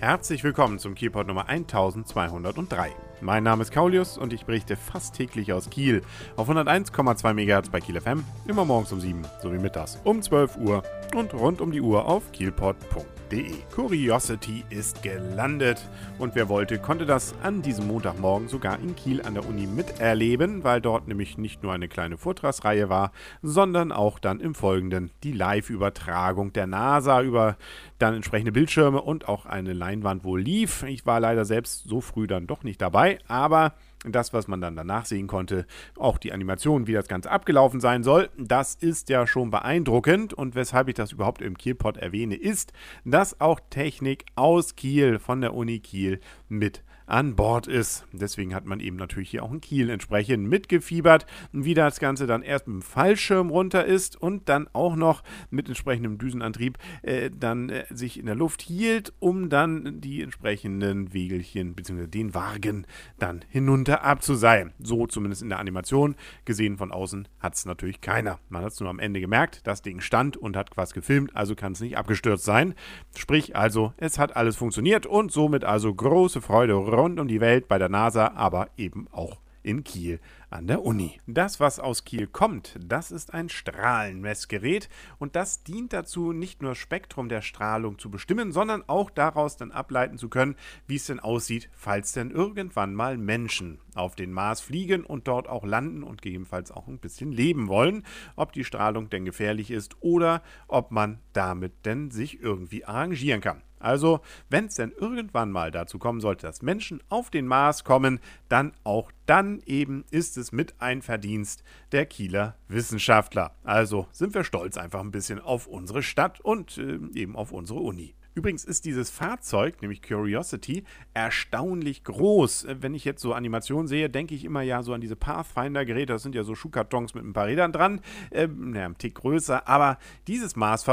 [0.00, 2.92] Herzlich willkommen zum Keyport Nummer 1203.
[3.20, 6.02] Mein Name ist Kaulius und ich berichte fast täglich aus Kiel
[6.36, 10.84] auf 101,2 MHz bei Kiel FM, immer morgens um 7 sowie mittags um 12 Uhr
[11.16, 13.54] und rund um die Uhr auf kielpod.de.
[13.74, 15.86] Curiosity ist gelandet
[16.18, 20.64] und wer wollte, konnte das an diesem Montagmorgen sogar in Kiel an der Uni miterleben,
[20.64, 23.12] weil dort nämlich nicht nur eine kleine Vortragsreihe war,
[23.42, 27.56] sondern auch dann im Folgenden die Live-Übertragung der NASA über
[27.98, 30.82] dann entsprechende Bildschirme und auch eine Leinwand, wo lief.
[30.84, 33.72] Ich war leider selbst so früh dann doch nicht dabei vorbei, aber
[34.04, 38.04] das, was man dann danach sehen konnte, auch die Animation, wie das Ganze abgelaufen sein
[38.04, 40.32] soll, das ist ja schon beeindruckend.
[40.32, 42.72] Und weshalb ich das überhaupt im Kielpot erwähne, ist,
[43.04, 48.04] dass auch Technik aus Kiel von der Uni Kiel mit an Bord ist.
[48.12, 52.42] Deswegen hat man eben natürlich hier auch in Kiel entsprechend mitgefiebert, wie das Ganze dann
[52.42, 57.70] erst mit dem Fallschirm runter ist und dann auch noch mit entsprechendem Düsenantrieb äh, dann
[57.70, 62.06] äh, sich in der Luft hielt, um dann die entsprechenden Wegelchen bzw.
[62.06, 62.86] den Wagen
[63.18, 64.72] dann hinunter abzuseilen.
[64.78, 66.14] So zumindest in der Animation.
[66.44, 68.38] Gesehen von außen hat es natürlich keiner.
[68.50, 71.54] Man hat es nur am Ende gemerkt, das Ding stand und hat was gefilmt, also
[71.54, 72.74] kann es nicht abgestürzt sein.
[73.16, 77.68] Sprich also, es hat alles funktioniert und somit also große Freude rund um die Welt
[77.68, 81.20] bei der NASA, aber eben auch in Kiel an der Uni.
[81.26, 84.88] Das, was aus Kiel kommt, das ist ein Strahlenmessgerät
[85.18, 89.70] und das dient dazu, nicht nur Spektrum der Strahlung zu bestimmen, sondern auch daraus dann
[89.70, 94.60] ableiten zu können, wie es denn aussieht, falls denn irgendwann mal Menschen auf den Mars
[94.60, 98.04] fliegen und dort auch landen und gegebenenfalls auch ein bisschen leben wollen,
[98.36, 103.62] ob die Strahlung denn gefährlich ist oder ob man damit denn sich irgendwie arrangieren kann.
[103.80, 108.20] Also, wenn es denn irgendwann mal dazu kommen sollte, dass Menschen auf den Mars kommen,
[108.48, 111.62] dann auch dann eben ist es mit ein Verdienst
[111.92, 113.52] der Kieler Wissenschaftler.
[113.62, 117.80] Also sind wir stolz einfach ein bisschen auf unsere Stadt und äh, eben auf unsere
[117.80, 118.14] Uni.
[118.38, 122.66] Übrigens ist dieses Fahrzeug, nämlich Curiosity, erstaunlich groß.
[122.66, 126.12] Äh, wenn ich jetzt so Animationen sehe, denke ich immer ja so an diese Pathfinder-Geräte.
[126.12, 128.00] Das sind ja so Schuhkartons mit ein paar Rädern dran.
[128.30, 129.66] Ähm, naja, ein Tick größer.
[129.66, 129.98] Aber
[130.28, 130.84] dieses mars